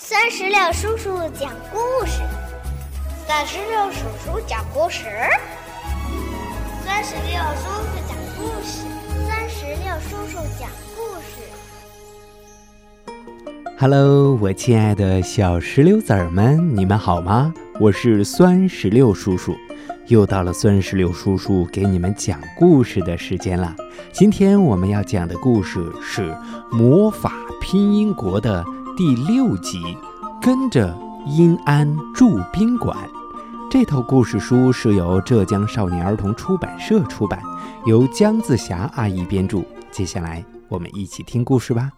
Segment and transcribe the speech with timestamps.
[0.00, 2.22] 酸石榴叔叔讲故事，
[3.26, 5.06] 酸石榴叔叔讲故事，
[6.84, 8.86] 酸石榴叔叔讲故事，
[9.26, 11.42] 酸石榴叔叔讲故事。
[13.76, 17.52] Hello，我亲爱的小石榴籽儿们，你们好吗？
[17.80, 19.56] 我是酸石榴叔叔，
[20.06, 23.74] 又到了酸石榴叔叔给你们讲故事的时间了。
[24.12, 26.30] 今天我们要讲的故事是
[26.70, 28.64] 《魔法拼音国》的。
[28.98, 29.96] 第六集，
[30.42, 30.92] 跟着
[31.24, 32.98] 殷安住宾馆。
[33.70, 37.40] 这套故事书是由浙江少年儿童出版社出版，
[37.86, 39.62] 由姜自霞阿姨编著。
[39.92, 41.92] 接下来，我们一起听故事吧。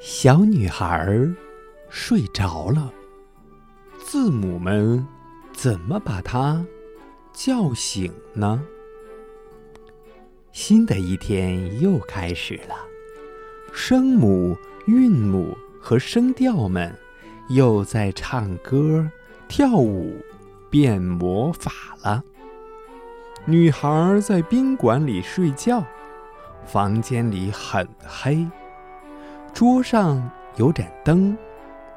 [0.00, 1.08] 小女孩
[1.88, 2.92] 睡着了，
[4.04, 5.06] 字母们
[5.52, 6.66] 怎么把她
[7.32, 8.60] 叫醒呢？
[10.50, 12.74] 新的一天又开始了。
[13.80, 16.92] 声母、韵母和声调们
[17.48, 19.08] 又在唱歌、
[19.46, 20.16] 跳舞、
[20.68, 21.70] 变魔法
[22.02, 22.20] 了。
[23.44, 25.84] 女孩在宾馆里睡觉，
[26.66, 28.44] 房间里很黑，
[29.54, 31.38] 桌上有盏灯，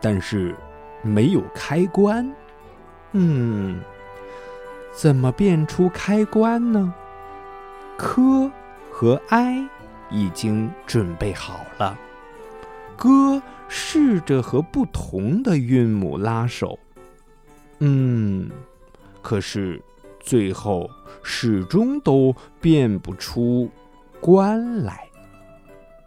[0.00, 0.54] 但是
[1.02, 2.32] 没有开关。
[3.10, 3.80] 嗯，
[4.92, 6.94] 怎么变出开关呢？
[7.96, 8.48] 科
[8.92, 9.68] 和埃。
[10.14, 11.98] 已经准备好了，
[12.96, 16.78] 哥试着和不同的韵母拉手，
[17.80, 18.48] 嗯，
[19.20, 19.82] 可是
[20.20, 20.88] 最后
[21.24, 23.68] 始终都变不出
[24.20, 25.00] 关来。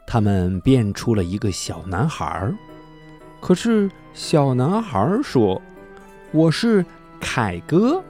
[0.07, 2.55] 他们变出了一个小男孩儿，
[3.41, 5.61] 可是小男孩说
[6.31, 6.85] ：“我是
[7.19, 8.01] 凯哥。”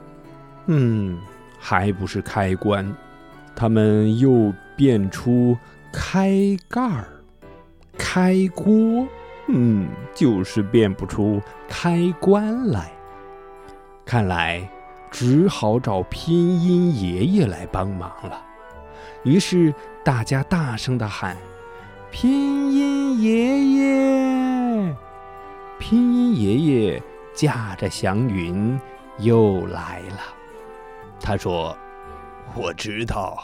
[0.66, 1.18] 嗯，
[1.58, 2.94] 还不是开关。
[3.56, 5.58] 他们又变出。
[5.92, 7.08] 开盖儿，
[7.96, 9.06] 开锅，
[9.48, 12.92] 嗯，就是变不出开关来。
[14.04, 14.68] 看来
[15.10, 18.42] 只好找拼音爷爷来帮忙了。
[19.24, 21.36] 于是大家大声的喊
[22.10, 24.96] ：“拼音爷爷！”
[25.78, 27.02] 拼音爷爷
[27.34, 28.78] 驾着祥云
[29.18, 30.20] 又来了。
[31.20, 31.76] 他说
[32.54, 33.38] ：“我知道。”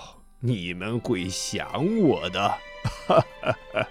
[0.46, 1.66] 你们会想
[2.02, 2.38] 我的，
[3.08, 3.88] 哈哈哈！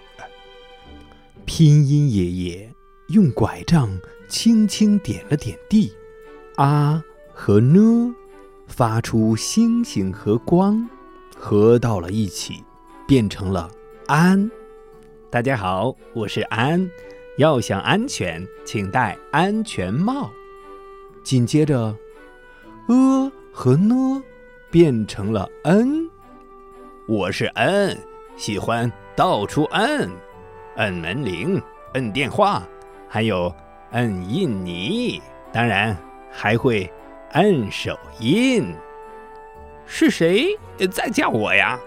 [1.45, 2.71] 拼音爷爷
[3.07, 3.89] 用拐杖
[4.27, 5.91] 轻轻点了点地，
[6.57, 7.03] 啊
[7.33, 8.13] 和呢
[8.67, 10.87] 发出星星和光，
[11.35, 12.63] 合到了一起，
[13.07, 13.67] 变成了
[14.05, 14.51] 安。
[15.31, 16.87] 大家好，我是安。
[17.39, 20.29] 要想安全，请戴安全帽。
[21.23, 21.97] 紧接着，
[22.89, 24.21] 呃和呢
[24.69, 26.02] 变成了 n。
[27.05, 27.97] 我是摁，
[28.37, 30.09] 喜欢到处摁，
[30.77, 31.61] 摁门铃，
[31.95, 32.63] 摁电话，
[33.09, 33.53] 还有
[33.91, 35.21] 摁印泥，
[35.51, 35.97] 当然
[36.31, 36.89] 还会
[37.33, 38.73] 摁手印。
[39.85, 40.57] 是谁
[40.89, 41.77] 在叫我呀？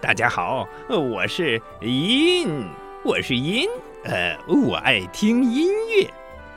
[0.00, 2.64] 大家好，我是音，
[3.04, 3.68] 我是音，
[4.04, 6.10] 呃，我爱听音乐。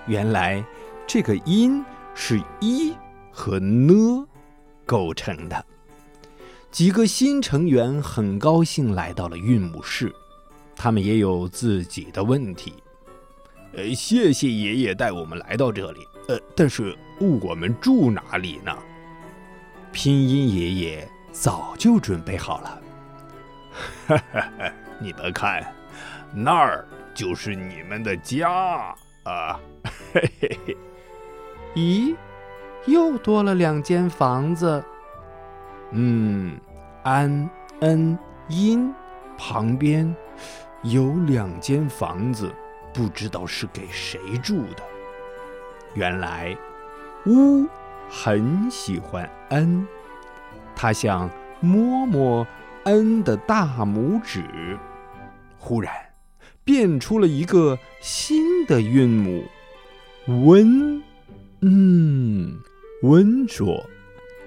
[0.08, 0.64] 原来
[1.06, 1.84] 这个音
[2.16, 2.96] 是一
[3.30, 4.26] 和呢
[4.86, 5.66] 构成的。
[6.72, 10.14] 几个新成员很高兴来到了韵母室，
[10.76, 12.76] 他们也有自己的问题。
[13.74, 16.08] 呃，谢谢爷爷带我们来到这里。
[16.28, 18.72] 呃，但是我们住哪里呢？
[19.92, 22.82] 拼音爷爷早就准备好了。
[24.08, 24.72] 哈哈哈！
[25.00, 25.74] 你们看，
[26.34, 29.60] 那儿就是你们的家啊！
[30.14, 30.78] 嘿嘿嘿。
[31.74, 32.16] 咦，
[32.86, 34.84] 又多了两间房子。
[35.92, 36.60] 嗯，
[37.04, 37.50] 安
[37.82, 38.18] 恩
[38.48, 38.94] 音
[39.38, 40.16] 旁边
[40.84, 42.52] 有两间房子，
[42.94, 44.84] 不知道是给谁住的。
[45.96, 46.56] 原来
[47.26, 47.68] 乌
[48.10, 49.88] 很喜欢恩，
[50.76, 51.30] 他想
[51.60, 52.46] 摸摸
[52.84, 54.78] 恩的大拇指，
[55.58, 55.92] 忽然
[56.64, 59.44] 变出了一个新的韵母
[60.46, 61.02] 温。
[61.62, 62.60] 嗯，
[63.02, 63.84] 温说：“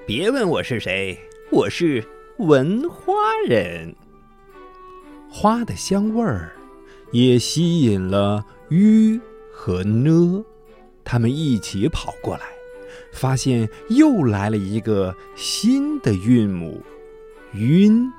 [0.06, 1.18] 别问我是谁。”
[1.52, 2.02] 我是
[2.38, 3.12] 闻花
[3.46, 3.94] 人，
[5.30, 6.56] 花的香味儿
[7.10, 9.20] 也吸引了吁
[9.52, 10.42] 和呢，
[11.04, 12.44] 他们一起跑过来，
[13.12, 16.82] 发现又来了一个新的韵母
[17.52, 18.10] 晕，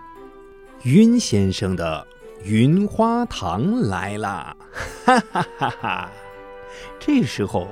[0.84, 2.06] 晕先生的
[2.44, 4.56] 云花糖来啦！
[5.06, 6.12] 哈哈哈哈！
[7.00, 7.68] 这时候，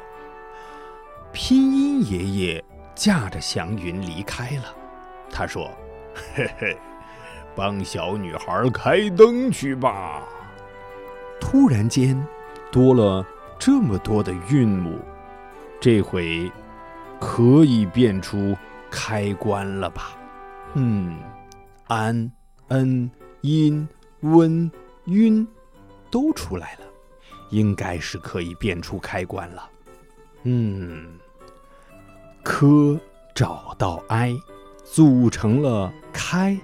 [1.32, 2.66] 拼音爷爷
[2.96, 4.81] 驾着祥云离开了。
[5.42, 5.72] 他说
[6.36, 6.78] ：“嘿嘿，
[7.56, 10.22] 帮小女孩开灯去吧。”
[11.42, 12.16] 突然间
[12.72, 13.26] 多了
[13.58, 15.00] 这么多的韵母，
[15.80, 16.52] 这回
[17.20, 18.56] 可以变出
[18.92, 20.16] 开关了吧？
[20.76, 21.18] 嗯，
[21.88, 22.32] 安、
[22.68, 23.10] 恩、
[23.42, 23.90] 音、
[24.20, 24.72] 温、
[25.06, 25.48] 晕
[26.12, 26.82] 都出来了，
[27.50, 29.68] 应该是可以变出开关了。
[30.44, 31.18] 嗯，
[32.44, 32.96] 科
[33.34, 34.36] 找到哀，
[34.84, 36.58] 组成了开。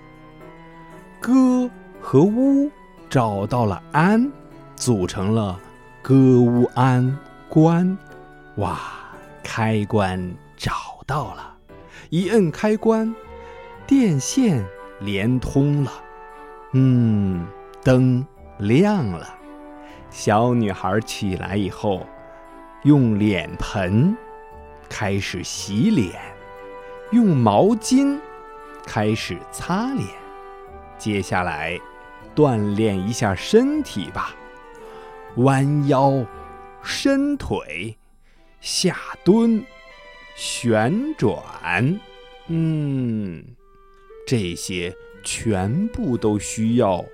[1.20, 1.70] 歌
[2.00, 2.70] 和乌
[3.10, 4.32] 找到了安，
[4.76, 5.60] 组成了
[6.02, 7.18] 歌乌安
[7.50, 7.98] 关。
[8.58, 8.80] 哇，
[9.44, 10.74] 开关找
[11.06, 11.56] 到了，
[12.10, 13.14] 一摁开关，
[13.86, 14.66] 电线
[15.00, 15.92] 连通了。
[16.74, 17.46] 嗯，
[17.84, 18.26] 灯
[18.60, 19.28] 亮了。
[20.10, 22.06] 小女孩起来以后，
[22.84, 24.16] 用脸盆
[24.88, 26.14] 开始洗脸，
[27.12, 28.20] 用毛巾
[28.86, 30.08] 开始擦脸。
[30.98, 31.80] 接下来，
[32.36, 34.36] 锻炼一下身体吧。
[35.38, 36.26] 弯腰，
[36.82, 37.96] 伸腿，
[38.60, 39.64] 下蹲，
[40.36, 42.00] 旋转。
[42.48, 43.44] 嗯，
[44.26, 47.06] 这些全部都需要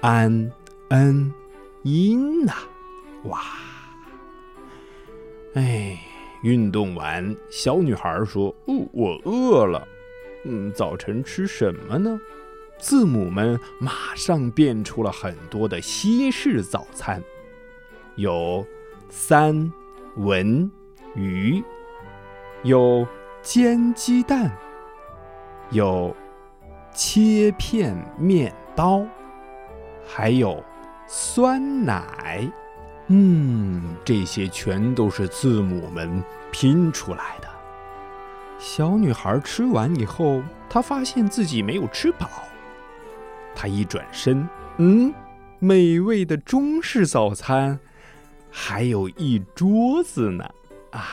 [0.00, 0.50] 安、
[0.90, 1.32] 恩、
[1.82, 2.52] 音呐。
[3.24, 3.40] 哇！
[5.54, 5.98] 哎，
[6.44, 9.88] 运动完，小女孩说：“哦，我饿了。
[10.44, 12.20] 嗯，早晨吃什么呢？”
[12.78, 17.22] 字母们马上变出了很多的西式早餐，
[18.16, 18.66] 有
[19.08, 19.72] 三
[20.16, 20.70] 文
[21.14, 21.64] 鱼，
[22.62, 23.08] 有
[23.40, 24.54] 煎鸡蛋，
[25.70, 26.14] 有
[26.92, 29.06] 切片面包，
[30.06, 30.62] 还有
[31.06, 32.52] 酸奶。
[33.08, 37.48] 嗯，这些全都是字母们拼出来的。
[38.58, 42.28] 小女孩吃完以后，她发现自己没有吃饱。
[43.54, 44.48] 她一转身，
[44.78, 45.12] 嗯，
[45.58, 47.78] 美味的中式早餐，
[48.50, 50.44] 还有一桌子呢。
[50.90, 51.04] 啊，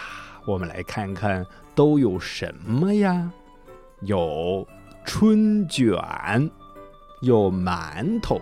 [0.45, 1.45] 我们来看看
[1.75, 3.29] 都有什么呀？
[4.01, 4.65] 有
[5.03, 5.91] 春卷，
[7.21, 8.39] 有馒头，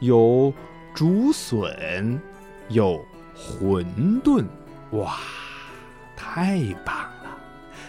[0.00, 0.52] 有
[0.94, 2.20] 竹笋，
[2.68, 3.04] 有
[3.36, 3.84] 馄
[4.22, 4.44] 饨。
[4.90, 5.16] 哇，
[6.16, 7.36] 太棒了！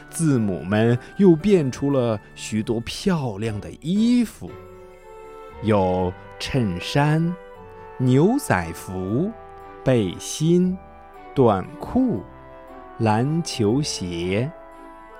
[0.09, 4.49] 字母们又变出了许多漂亮的衣服。
[5.61, 7.33] 有衬衫、
[7.97, 9.31] 牛仔服、
[9.83, 10.77] 背心、
[11.33, 12.23] 短裤、
[12.99, 14.51] 篮球鞋、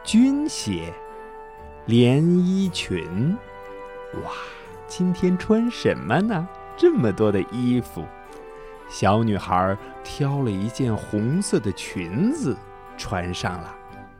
[0.03, 0.93] 军鞋、
[1.85, 3.35] 连衣裙。
[4.23, 4.31] 哇，
[4.87, 6.47] 今天穿什么呢？
[6.77, 8.05] 这么多的衣服。
[8.89, 12.55] 小女孩挑了一件红色的裙子
[12.97, 13.75] 穿上了。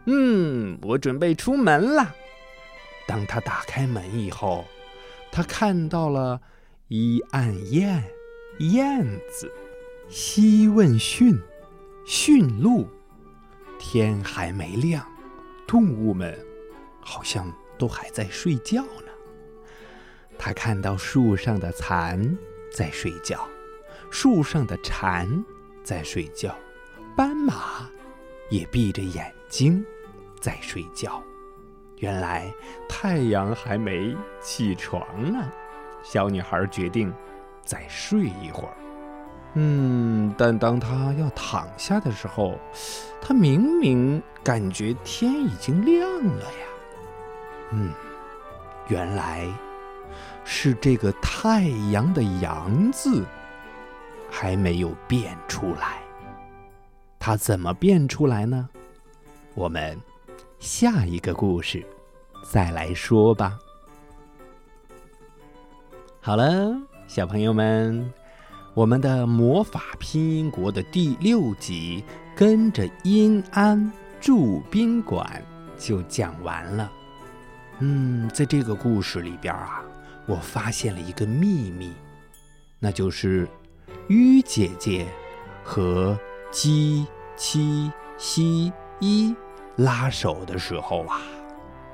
[0.05, 2.13] 嗯，我准备出门了。
[3.07, 4.65] 当她打开门以后。
[5.31, 6.39] 她看到了
[6.87, 8.01] 一暗燕，
[8.59, 9.51] 燕子，
[10.07, 11.37] 西问讯，
[12.05, 12.87] 驯鹿。
[13.77, 15.05] 天还没亮，
[15.67, 16.39] 动物们
[17.01, 19.11] 好像都还在睡觉呢。
[20.37, 22.37] 他看到树上的蚕
[22.71, 23.45] 在睡觉，
[24.17, 25.43] 树上的蝉
[25.83, 26.55] 在睡觉，
[27.17, 27.85] 斑马
[28.49, 29.85] 也闭着眼睛
[30.39, 31.21] 在睡觉。
[31.97, 32.49] 原来
[32.87, 35.51] 太阳还没起床呢，
[36.01, 37.13] 小女孩决定
[37.61, 38.77] 再睡一会儿。
[39.55, 42.57] 嗯，但当她要躺下的时候，
[43.21, 46.67] 她明明感觉天已经亮了呀。
[47.71, 47.91] 嗯，
[48.87, 49.45] 原来
[50.45, 53.25] 是这个太阳的“阳”字
[54.37, 56.01] 还没有变出来。
[57.17, 58.67] 它怎么变出来呢？
[59.53, 59.97] 我们。
[60.57, 61.85] 下一个故事，
[62.43, 63.59] 再来说吧。
[66.19, 66.75] 好了，
[67.05, 68.11] 小朋友们，
[68.73, 72.03] 我们的魔法拼音国的第六集
[72.37, 75.43] 《跟着阴安住宾馆》
[75.87, 76.91] 就讲完了。
[77.79, 79.83] 嗯，在这个故事里边啊，
[80.25, 81.93] 我发现了一个秘密，
[82.79, 83.47] 那就是
[84.07, 85.07] 鱼姐姐
[85.63, 86.17] 和
[86.51, 89.35] 鸡、七、西、一。
[89.77, 91.19] 拉手的时候啊，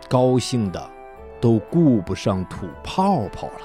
[0.08, 0.92] 高兴的
[1.40, 3.62] 都顾不上吐泡泡了。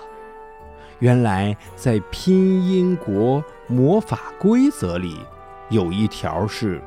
[1.01, 5.19] 原来在拼音国魔法规则里，
[5.69, 6.83] 有一条是：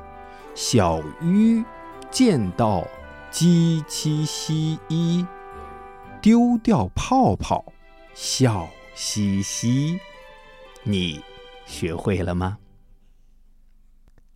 [0.55, 1.63] 小鱼
[2.09, 2.83] 见到
[3.29, 5.23] 鸡七西一，
[6.19, 7.63] 丢掉泡泡，
[8.15, 9.99] 笑嘻嘻。
[10.81, 11.21] 你
[11.69, 12.57] 学会了吗？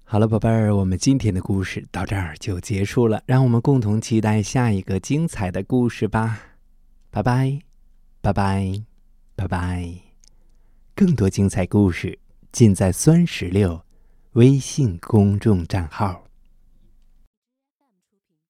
[0.04, 3.24] 好了，宝贝儿，我们今天的故事到这儿就结束了。
[3.26, 6.40] 让我们共同期待下一个精彩的故事吧！
[7.10, 7.60] 拜拜，
[8.22, 8.84] 拜拜，
[9.36, 9.94] 拜拜！
[10.94, 12.20] 更多精彩故事
[12.52, 13.82] 尽在酸石榴
[14.34, 16.24] 微信公众账号。